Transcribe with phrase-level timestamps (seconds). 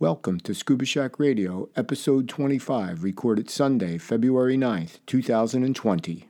[0.00, 6.29] Welcome to Scuba Shack Radio, episode 25, recorded Sunday, February 9th, 2020.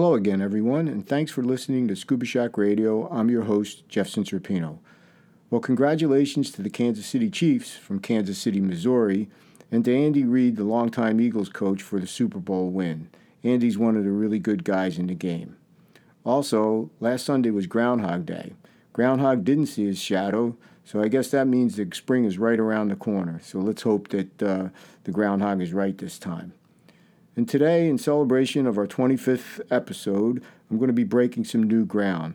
[0.00, 3.06] Hello again, everyone, and thanks for listening to Scuba Shack Radio.
[3.10, 4.78] I'm your host, Jeff Ciancerpino.
[5.50, 9.28] Well, congratulations to the Kansas City Chiefs from Kansas City, Missouri,
[9.70, 13.10] and to Andy Reid, the longtime Eagles coach, for the Super Bowl win.
[13.44, 15.58] Andy's one of the really good guys in the game.
[16.24, 18.54] Also, last Sunday was Groundhog Day.
[18.94, 22.88] Groundhog didn't see his shadow, so I guess that means the spring is right around
[22.88, 23.38] the corner.
[23.44, 24.68] So let's hope that uh,
[25.04, 26.54] the groundhog is right this time.
[27.40, 31.86] And today, in celebration of our 25th episode, I'm going to be breaking some new
[31.86, 32.34] ground.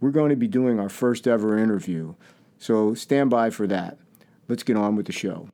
[0.00, 2.14] We're going to be doing our first ever interview,
[2.58, 3.98] so stand by for that.
[4.48, 5.50] Let's get on with the show.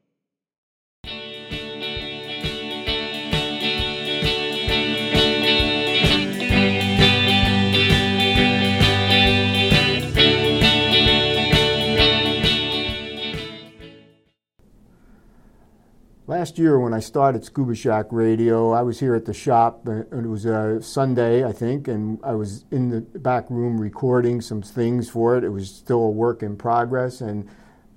[16.33, 20.05] Last year, when I started Scuba Shack Radio, I was here at the shop, uh,
[20.11, 24.41] and it was a Sunday, I think, and I was in the back room recording
[24.41, 25.45] some things for it.
[25.45, 27.47] It was still a work in progress, and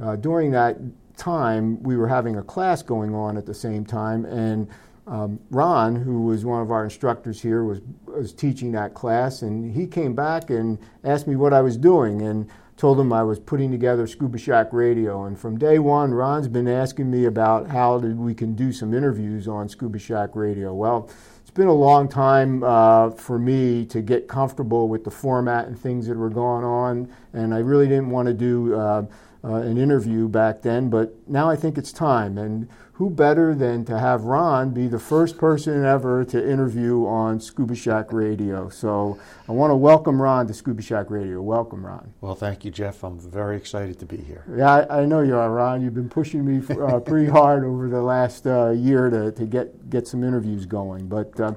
[0.04, 0.76] uh, during that
[1.16, 4.68] time, we were having a class going on at the same time, and
[5.08, 9.74] um, Ron, who was one of our instructors here, was was teaching that class, and
[9.74, 13.40] he came back and asked me what I was doing, and told him I was
[13.40, 15.26] putting together Scuba Shack Radio.
[15.26, 19.48] And from day one, Ron's been asking me about how we can do some interviews
[19.48, 20.74] on Scuba Shack Radio.
[20.74, 21.10] Well,
[21.42, 25.80] it's been a long time uh, for me to get comfortable with the format and
[25.80, 29.06] things that were going on, and I really didn't want to do uh,
[29.44, 32.38] uh, an interview back then, but now I think it's time.
[32.38, 37.42] And who better than to have Ron be the first person ever to interview on
[37.42, 38.70] Scuba Shack Radio?
[38.70, 39.20] So
[39.50, 41.42] I want to welcome Ron to Scuba Shack Radio.
[41.42, 42.14] Welcome, Ron.
[42.22, 43.04] Well, thank you, Jeff.
[43.04, 44.46] I'm very excited to be here.
[44.56, 45.82] Yeah, I, I know you are, Ron.
[45.82, 49.90] You've been pushing me uh, pretty hard over the last uh, year to, to get,
[49.90, 51.10] get some interviews going.
[51.10, 51.54] But uh,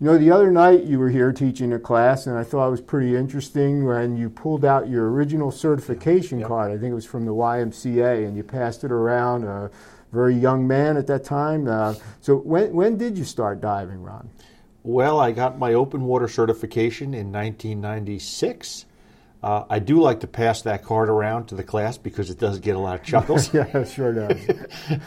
[0.00, 2.70] you know, the other night you were here teaching a class, and I thought it
[2.70, 6.48] was pretty interesting when you pulled out your original certification yep.
[6.48, 6.70] card.
[6.70, 9.44] I think it was from the YMCA, and you passed it around.
[9.44, 9.68] Uh,
[10.12, 11.68] very young man at that time.
[11.68, 14.30] Uh, so when, when did you start diving, Ron?
[14.82, 18.86] Well, I got my open water certification in 1996.
[19.42, 22.58] Uh, I do like to pass that card around to the class because it does
[22.58, 23.52] get a lot of chuckles.
[23.54, 24.48] yeah, sure does.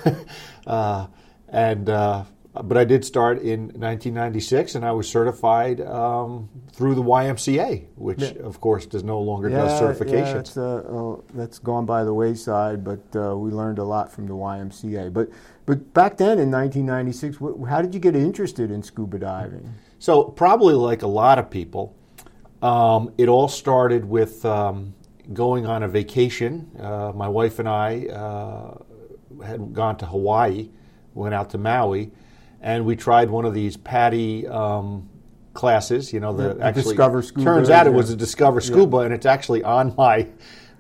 [0.68, 1.08] uh,
[1.50, 2.24] and uh,
[2.54, 8.22] but I did start in 1996, and I was certified um, through the YMCA, which
[8.22, 8.44] yeah.
[8.44, 10.26] of course does no longer yeah, does certifications.
[10.26, 14.28] Yeah, that's, uh, that's gone by the wayside, but uh, we learned a lot from
[14.28, 15.14] the YMCA.
[15.14, 15.30] But
[15.66, 19.74] but back then in 1996, wh- how did you get interested in scuba diving?
[20.00, 21.96] So probably like a lot of people,
[22.62, 24.94] um, it all started with um,
[25.32, 26.70] going on a vacation.
[26.78, 28.78] Uh, my wife and I uh,
[29.46, 30.70] had gone to Hawaii,
[31.14, 32.12] went out to Maui
[32.62, 35.10] and we tried one of these PADI um,
[35.54, 36.14] classes.
[36.14, 37.44] You know, the yeah, actually Discover Scuba.
[37.44, 39.04] Turns out it was a Discover Scuba, yeah.
[39.06, 40.28] and it's actually on my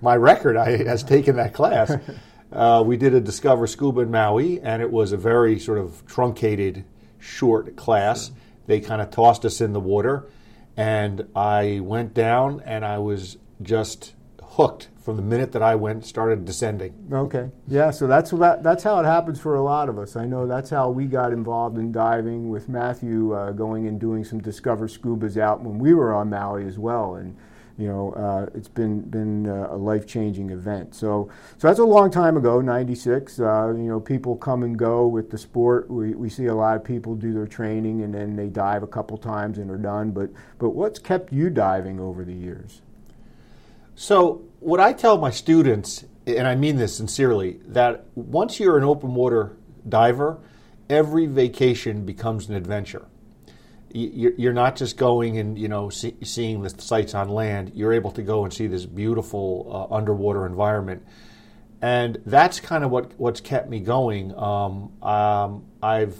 [0.01, 0.57] my record.
[0.57, 1.91] I has taken that class.
[2.51, 6.05] uh, we did a Discover Scuba in Maui, and it was a very sort of
[6.05, 6.85] truncated,
[7.19, 8.27] short class.
[8.27, 8.35] Sure.
[8.67, 10.29] They kind of tossed us in the water,
[10.77, 14.13] and I went down, and I was just
[14.51, 16.93] hooked from the minute that I went started descending.
[17.11, 17.89] Okay, yeah.
[17.89, 20.15] So that's that, that's how it happens for a lot of us.
[20.15, 24.23] I know that's how we got involved in diving with Matthew, uh, going and doing
[24.25, 27.37] some Discover Scubas out when we were on Maui as well, and
[27.77, 30.93] you know uh, it's been been uh, a life changing event.
[30.95, 33.39] So so that's a long time ago, '96.
[33.39, 35.89] Uh, you know, people come and go with the sport.
[35.89, 38.87] We we see a lot of people do their training and then they dive a
[38.87, 40.11] couple times and are done.
[40.11, 40.29] But
[40.59, 42.81] but what's kept you diving over the years?
[44.01, 48.83] So, what I tell my students, and I mean this sincerely, that once you're an
[48.83, 49.55] open water
[49.87, 50.39] diver,
[50.89, 53.05] every vacation becomes an adventure.
[53.93, 57.73] You're not just going and you know seeing the sights on land.
[57.75, 61.05] You're able to go and see this beautiful uh, underwater environment,
[61.79, 64.33] and that's kind of what what's kept me going.
[64.35, 66.19] Um, um, I've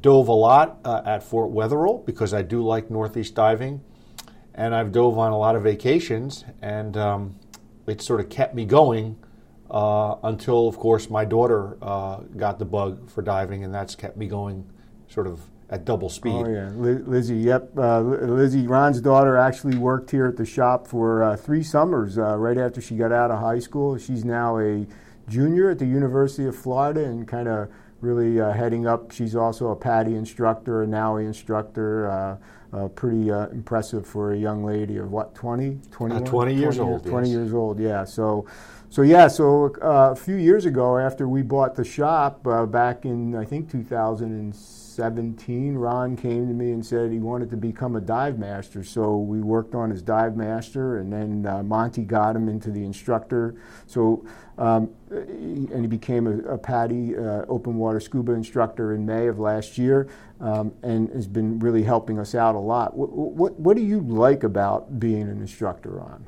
[0.00, 3.80] dove a lot uh, at Fort Wetherill because I do like Northeast diving.
[4.60, 7.34] And I've dove on a lot of vacations, and um,
[7.86, 9.16] it sort of kept me going
[9.70, 14.18] uh, until, of course, my daughter uh, got the bug for diving, and that's kept
[14.18, 14.70] me going
[15.08, 15.40] sort of
[15.70, 16.34] at double speed.
[16.34, 17.36] Oh yeah, Lizzie.
[17.36, 18.66] Yep, uh, Lizzie.
[18.66, 22.82] Ron's daughter actually worked here at the shop for uh, three summers uh, right after
[22.82, 23.96] she got out of high school.
[23.96, 24.86] She's now a
[25.26, 27.70] junior at the University of Florida and kind of
[28.02, 29.10] really uh, heading up.
[29.10, 32.38] She's also a PADI instructor, a NAUI instructor.
[32.72, 36.24] Uh, uh, pretty impressive for a young lady of what 20, 21?
[36.24, 37.04] 20 years 20 old.
[37.04, 37.34] 20 yes.
[37.36, 37.80] years old.
[37.80, 38.04] Yeah.
[38.04, 38.46] So.
[38.92, 43.04] So yeah, so uh, a few years ago, after we bought the shop uh, back
[43.04, 48.00] in I think 2017, Ron came to me and said he wanted to become a
[48.00, 48.82] dive master.
[48.82, 52.82] So we worked on his dive master, and then uh, Monty got him into the
[52.82, 53.54] instructor.
[53.86, 54.26] So
[54.58, 59.78] um, and he became a, a uh, open water scuba instructor in May of last
[59.78, 60.08] year,
[60.40, 62.96] um, and has been really helping us out a lot.
[62.96, 66.26] What, what, what do you like about being an instructor, Ron?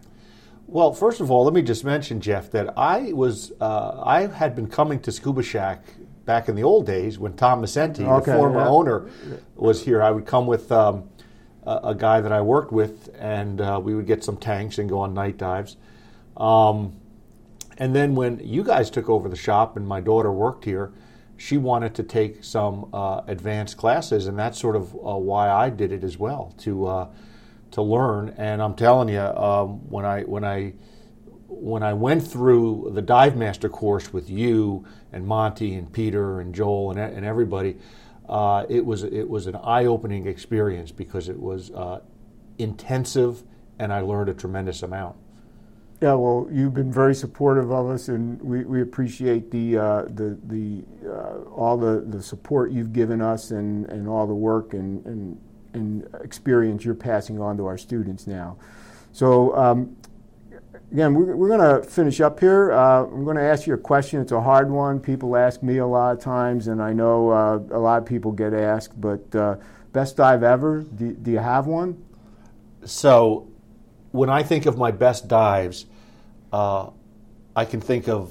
[0.66, 4.56] Well, first of all, let me just mention, Jeff, that I was uh, I had
[4.56, 5.84] been coming to Scuba Shack
[6.24, 8.68] back in the old days when Tom Macenti, okay, the former yeah.
[8.68, 9.10] owner,
[9.56, 10.02] was here.
[10.02, 11.08] I would come with um,
[11.64, 14.88] a, a, guy that I worked with, and uh, we would get some tanks and
[14.88, 15.76] go on night dives.
[16.36, 16.96] Um,
[17.78, 20.92] and then when you guys took over the shop and my daughter worked here,
[21.36, 25.70] she wanted to take some uh, advanced classes, and that's sort of uh, why I
[25.70, 27.08] did it as well to uh,
[27.72, 28.34] to learn.
[28.36, 30.74] And I'm telling you, um, when I when I
[31.48, 36.54] when I went through the dive master course with you and Monty and Peter and
[36.54, 37.76] Joel and, and everybody,
[38.28, 42.00] uh, it was it was an eye opening experience because it was uh,
[42.58, 43.42] intensive
[43.78, 45.16] and I learned a tremendous amount.
[46.00, 50.36] Yeah, well, you've been very supportive of us, and we, we appreciate the uh, the
[50.46, 55.04] the uh, all the, the support you've given us, and, and all the work and,
[55.06, 55.38] and
[55.74, 58.56] and experience you're passing on to our students now.
[59.12, 59.96] So um,
[60.92, 62.72] again, we're, we're going to finish up here.
[62.72, 64.20] Uh, I'm going to ask you a question.
[64.20, 65.00] It's a hard one.
[65.00, 68.32] People ask me a lot of times, and I know uh, a lot of people
[68.32, 69.00] get asked.
[69.00, 69.56] But uh,
[69.92, 70.80] best dive ever?
[70.82, 72.04] Do, do you have one?
[72.84, 73.48] So,
[74.10, 75.86] when I think of my best dives,
[76.52, 76.90] uh,
[77.56, 78.30] I can think of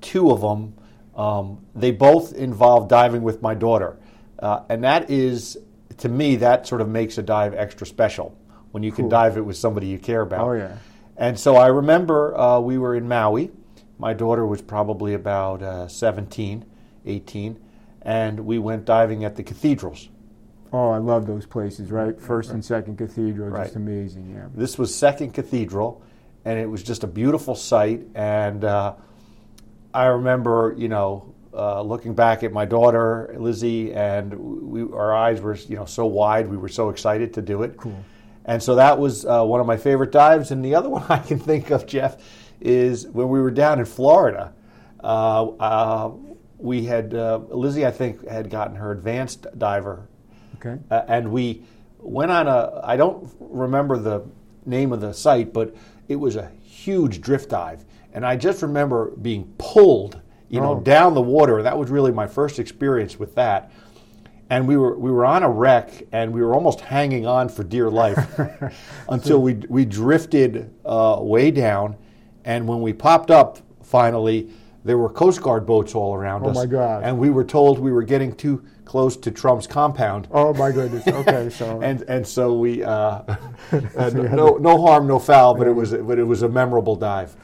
[0.00, 0.74] two of them.
[1.14, 3.96] Um, they both involve diving with my daughter,
[4.38, 5.58] uh, and that is
[5.98, 8.36] to me, that sort of makes a dive extra special
[8.72, 9.10] when you can cool.
[9.10, 10.40] dive it with somebody you care about.
[10.40, 10.76] Oh, yeah.
[11.16, 13.50] And so I remember uh, we were in Maui.
[13.98, 16.64] My daughter was probably about uh, 17,
[17.06, 17.60] 18,
[18.02, 20.10] and we went diving at the cathedrals.
[20.72, 22.20] Oh, I love those places, right?
[22.20, 23.64] First and second cathedral, right.
[23.64, 24.34] just amazing.
[24.34, 24.48] Yeah.
[24.54, 26.02] This was second cathedral,
[26.44, 28.02] and it was just a beautiful sight.
[28.14, 28.94] And uh,
[29.94, 35.40] I remember, you know, uh, looking back at my daughter Lizzie, and we, our eyes
[35.40, 36.48] were you know so wide.
[36.48, 37.76] We were so excited to do it.
[37.76, 38.04] Cool.
[38.44, 40.50] And so that was uh, one of my favorite dives.
[40.50, 42.16] And the other one I can think of, Jeff,
[42.60, 44.52] is when we were down in Florida.
[45.02, 46.12] Uh, uh
[46.58, 50.08] we had uh, Lizzie, I think, had gotten her advanced diver.
[50.56, 50.78] Okay.
[50.90, 51.62] and we
[51.98, 52.80] went on a.
[52.82, 54.24] I don't remember the
[54.64, 55.74] name of the site, but
[56.08, 57.84] it was a huge drift dive.
[58.12, 60.80] And I just remember being pulled you know, oh.
[60.80, 61.62] down the water.
[61.62, 63.70] That was really my first experience with that.
[64.48, 67.64] And we were we were on a wreck, and we were almost hanging on for
[67.64, 68.38] dear life
[69.08, 71.96] until we we drifted uh, way down.
[72.44, 74.50] And when we popped up, finally,
[74.84, 76.56] there were Coast Guard boats all around oh us.
[76.56, 77.02] Oh my God!
[77.02, 80.28] And we were told we were getting too close to Trump's compound.
[80.30, 81.08] Oh my goodness!
[81.08, 83.36] Okay, so and and so we uh,
[84.12, 87.34] no no harm, no foul, but it was but it was a memorable dive.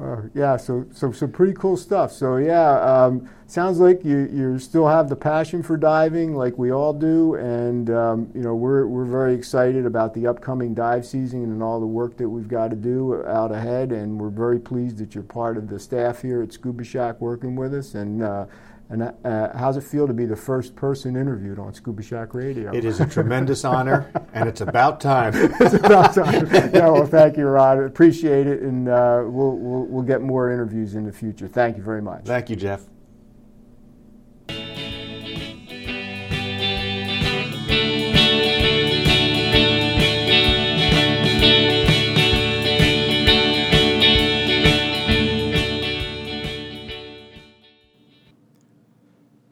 [0.00, 2.12] Uh, yeah, so so some pretty cool stuff.
[2.12, 6.70] So yeah, um, sounds like you you still have the passion for diving, like we
[6.70, 11.42] all do, and um, you know we're we're very excited about the upcoming dive season
[11.42, 14.98] and all the work that we've got to do out ahead, and we're very pleased
[14.98, 18.46] that you're part of the staff here at Scuba Shack working with us, and uh,
[18.90, 22.74] and uh, how's it feel to be the first person interviewed on Scuba Shack Radio?
[22.74, 25.32] It is a tremendous honor, and it's about time.
[25.60, 26.46] it's about time.
[26.52, 27.78] yeah, well, thank you, Rod.
[27.78, 31.48] Appreciate it, and uh, we'll, we'll, we'll get more interviews in the future.
[31.48, 32.24] Thank you very much.
[32.24, 32.82] Thank you, Jeff.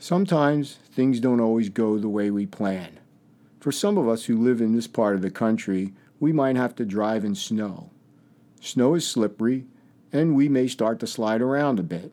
[0.06, 3.00] Sometimes things don't always go the way we plan.
[3.58, 6.76] For some of us who live in this part of the country, we might have
[6.76, 7.90] to drive in snow.
[8.60, 9.64] Snow is slippery,
[10.12, 12.12] and we may start to slide around a bit.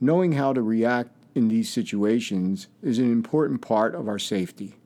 [0.00, 4.76] Knowing how to react in these situations is an important part of our safety.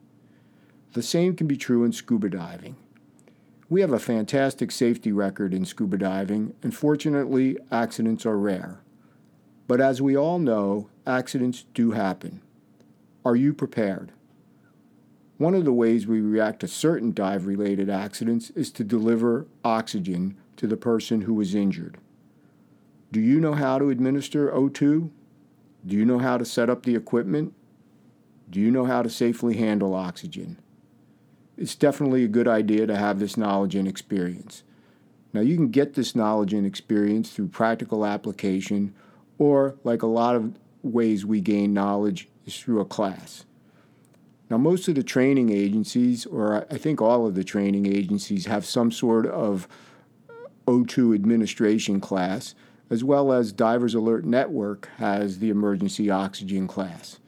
[0.91, 2.75] The same can be true in scuba diving.
[3.69, 8.81] We have a fantastic safety record in scuba diving, and fortunately, accidents are rare.
[9.67, 12.41] But as we all know, accidents do happen.
[13.25, 14.13] Are you prepared?
[15.37, 20.37] One of the ways we react to certain dive related accidents is to deliver oxygen
[20.55, 21.97] to the person who was injured.
[23.11, 25.09] Do you know how to administer O2?
[25.85, 27.53] Do you know how to set up the equipment?
[28.49, 30.57] Do you know how to safely handle oxygen?
[31.57, 34.63] It's definitely a good idea to have this knowledge and experience.
[35.33, 38.95] Now, you can get this knowledge and experience through practical application,
[39.37, 43.45] or like a lot of ways we gain knowledge, is through a class.
[44.49, 48.65] Now, most of the training agencies, or I think all of the training agencies, have
[48.65, 49.67] some sort of
[50.65, 52.55] O2 administration class,
[52.89, 57.19] as well as Divers Alert Network has the emergency oxygen class.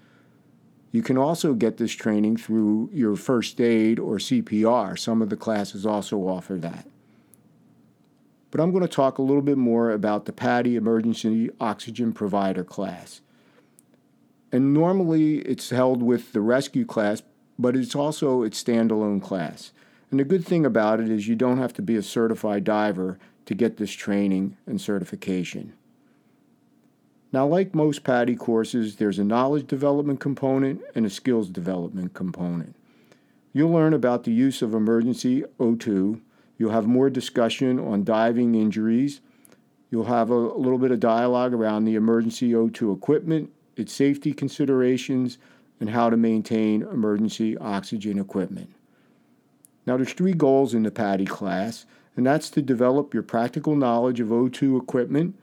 [0.91, 4.97] You can also get this training through your first aid or CPR.
[4.97, 6.87] Some of the classes also offer that.
[8.51, 12.63] But I'm going to talk a little bit more about the PADI Emergency Oxygen Provider
[12.63, 13.21] class.
[14.51, 17.21] And normally it's held with the rescue class,
[17.59, 19.71] but it's also its standalone class.
[20.09, 23.19] And the good thing about it is you don't have to be a certified diver
[23.45, 25.73] to get this training and certification.
[27.31, 32.75] Now, like most PADI courses, there's a knowledge development component and a skills development component.
[33.53, 36.21] You'll learn about the use of emergency O2.
[36.59, 39.21] You'll have more discussion on diving injuries.
[39.89, 43.49] You'll have a, little bit of dialogue around the emergency O2 equipment
[43.79, 45.37] its safety considerations,
[45.79, 48.69] and how to maintain emergency oxygen equipment.
[49.85, 51.85] Now, there's three goals in the PADI class,
[52.17, 55.35] and that's to develop your practical knowledge of O2 equipment,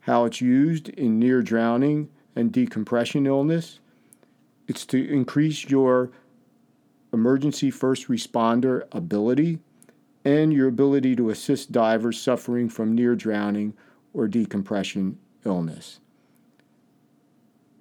[0.00, 3.78] how it's used in near drowning and decompression illness.
[4.66, 6.10] It's to increase your
[7.12, 9.60] emergency first responder ability
[10.24, 13.74] and your ability to assist divers suffering from near drowning
[14.12, 16.00] or decompression illness.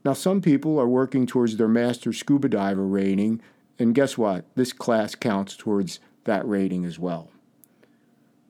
[0.03, 3.41] Now, some people are working towards their master scuba diver rating,
[3.79, 4.45] and guess what?
[4.55, 7.29] This class counts towards that rating as well.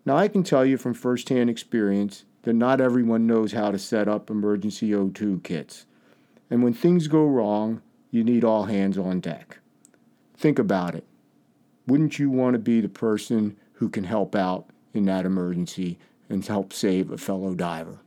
[0.05, 4.07] Now, I can tell you from firsthand experience that not everyone knows how to set
[4.07, 5.85] up emergency O2 kits.
[6.50, 7.81] And when things go wrong,
[8.12, 9.59] you need all hands on deck.
[10.35, 11.05] Think about it.
[11.88, 15.98] Wouldn't you want to be the person who can help out in that emergency
[16.30, 18.00] and help save a fellow diver?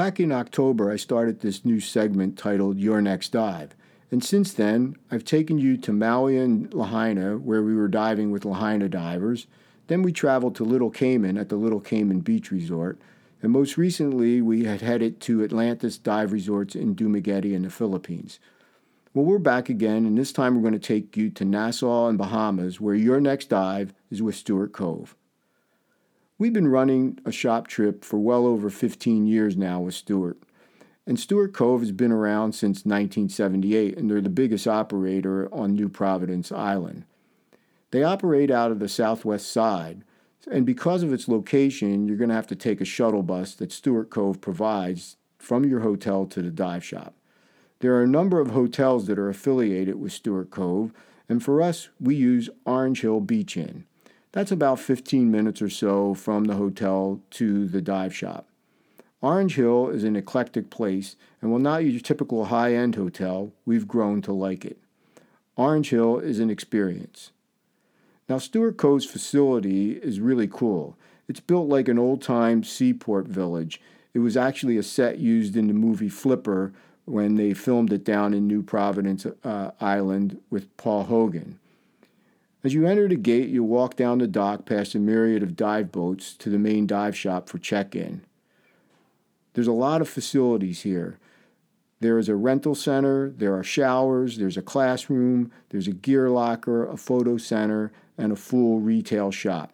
[0.00, 3.76] Back in October, I started this new segment titled Your Next Dive.
[4.10, 8.46] And since then, I've taken you to Maui and Lahaina, where we were diving with
[8.46, 9.46] Lahaina divers.
[9.90, 13.00] Then we traveled to Little Cayman at the Little Cayman Beach Resort.
[13.42, 18.38] And most recently, we had headed to Atlantis Dive Resorts in Dumaguete in the Philippines.
[19.12, 22.16] Well, we're back again, and this time we're going to take you to Nassau and
[22.16, 25.16] Bahamas, where your next dive is with Stuart Cove.
[26.38, 30.38] We've been running a shop trip for well over 15 years now with Stuart.
[31.04, 35.88] And Stuart Cove has been around since 1978, and they're the biggest operator on New
[35.88, 37.06] Providence Island.
[37.90, 40.04] They operate out of the southwest side,
[40.50, 43.72] and because of its location, you're going to have to take a shuttle bus that
[43.72, 47.14] Stuart Cove provides from your hotel to the dive shop.
[47.80, 50.92] There are a number of hotels that are affiliated with Stuart Cove,
[51.28, 53.84] and for us, we use Orange Hill Beach Inn.
[54.32, 58.46] That's about 15 minutes or so from the hotel to the dive shop.
[59.22, 63.88] Orange Hill is an eclectic place and while not your typical high end hotel, we've
[63.88, 64.78] grown to like it.
[65.56, 67.32] Orange Hill is an experience.
[68.30, 70.96] Now, Stuart Cove's facility is really cool.
[71.26, 73.80] It's built like an old time seaport village.
[74.14, 76.72] It was actually a set used in the movie Flipper
[77.06, 81.58] when they filmed it down in New Providence uh, Island with Paul Hogan.
[82.62, 85.90] As you enter the gate, you walk down the dock past a myriad of dive
[85.90, 88.22] boats to the main dive shop for check in.
[89.54, 91.18] There's a lot of facilities here.
[91.98, 96.86] There is a rental center, there are showers, there's a classroom, there's a gear locker,
[96.86, 99.72] a photo center, and a full retail shop.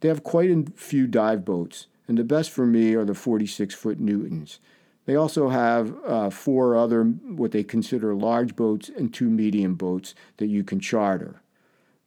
[0.00, 3.74] They have quite a few dive boats, and the best for me are the 46
[3.74, 4.58] foot Newtons.
[5.04, 10.14] They also have uh, four other, what they consider large boats, and two medium boats
[10.38, 11.42] that you can charter.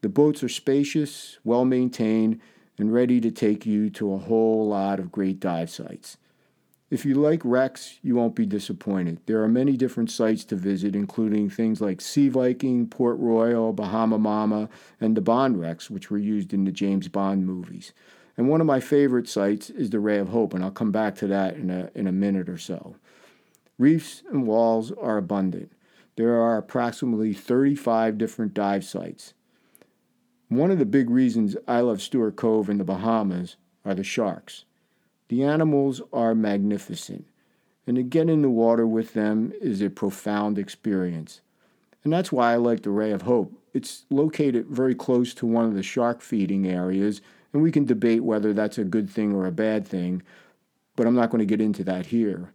[0.02, 2.40] The boats are spacious, well maintained,
[2.78, 6.18] and ready to take you to a whole lot of great dive sites.
[6.92, 9.20] If you like wrecks, you won't be disappointed.
[9.26, 14.20] There are many different sites to visit, including things like Sea Viking, Port Royal, Bahama
[14.20, 14.70] Mama,
[15.02, 17.92] and the Bond wrecks, which were used in the James Bond movies.
[18.38, 21.16] And one of my favorite sites is the Ray of Hope, and I'll come back
[21.16, 22.98] to that in a, in a minute or so.
[23.80, 25.72] Reefs and walls are abundant.
[26.18, 29.34] There are approximately 35 different dive sites.
[30.50, 34.66] One of the big reasons I love Stuart Cove in the Bahamas are the sharks.
[35.28, 37.26] The animals are magnificent,
[37.88, 41.42] and to get in the water with them is a profound experience.
[42.04, 43.52] And that's why I like the Ray of Hope.
[43.74, 48.24] It's located very close to one of the shark feeding areas, and we can debate
[48.24, 50.22] whether that's a good thing or a bad thing,
[50.96, 52.52] but I'm not going to get into that here.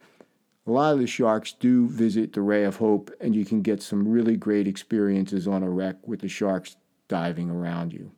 [0.67, 3.83] A lot of the sharks do visit the Ray of Hope, and you can get
[3.83, 6.77] some really great experiences on a wreck with the sharks
[7.09, 8.13] diving around you.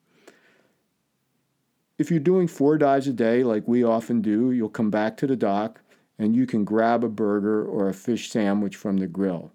[2.02, 5.26] If you're doing four dives a day, like we often do, you'll come back to
[5.28, 5.82] the dock
[6.18, 9.52] and you can grab a burger or a fish sandwich from the grill.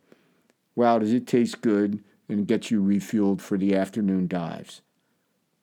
[0.74, 4.82] Wow, does it taste good and get you refueled for the afternoon dives.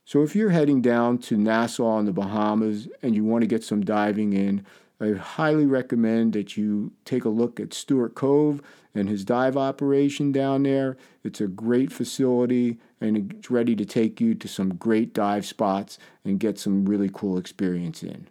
[0.04, 3.64] So if you're heading down to Nassau in the Bahamas and you want to get
[3.64, 4.66] some diving in,
[5.00, 8.60] I highly recommend that you take a look at Stuart Cove
[8.94, 10.98] and his dive operation down there.
[11.22, 15.99] It's a great facility and it's ready to take you to some great dive spots
[16.25, 18.28] and get some really cool experience in.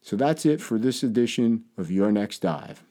[0.00, 2.82] So that's it for this edition of Your Next Dive.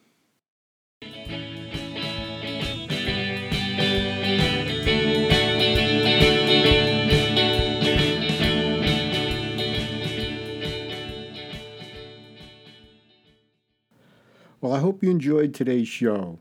[14.62, 16.38] Well, I hope you enjoyed today's show.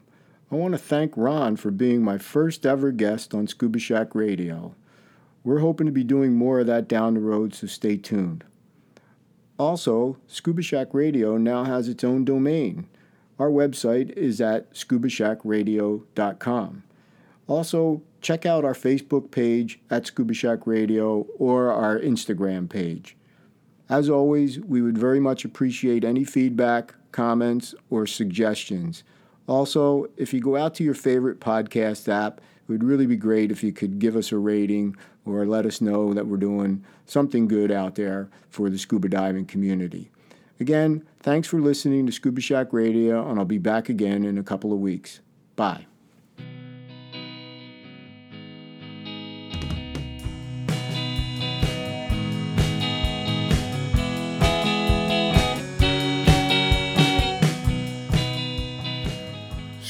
[0.53, 4.75] I want to thank Ron for being my first ever guest on Scuba Shack Radio.
[5.45, 8.43] We're hoping to be doing more of that down the road, so stay tuned.
[9.59, 12.89] Also, Scuba Shack Radio now has its own domain.
[13.39, 16.83] Our website is at scubashackradio.com.
[17.47, 23.17] Also, check out our Facebook page at Scuba Shack Radio or our Instagram page.
[23.89, 29.05] As always, we would very much appreciate any feedback, comments, or suggestions.
[29.51, 33.51] Also, if you go out to your favorite podcast app, it would really be great
[33.51, 37.49] if you could give us a rating or let us know that we're doing something
[37.49, 40.09] good out there for the scuba diving community.
[40.61, 44.45] Again, thanks for listening to Scuba Shack Radio, and I'll be back again in a
[44.45, 45.19] couple of weeks.
[45.57, 45.87] Bye.